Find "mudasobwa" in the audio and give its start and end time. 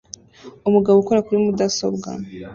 1.45-2.09